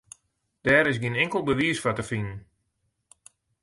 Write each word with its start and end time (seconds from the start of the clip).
Dêr 0.65 0.85
is 0.91 0.97
gjin 1.01 1.19
inkeld 1.23 1.47
bewiis 1.47 1.79
foar 1.81 1.95
te 1.97 2.05
finen. 2.09 2.39